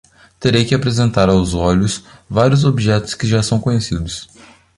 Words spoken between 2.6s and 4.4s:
objetos que já são conhecidos.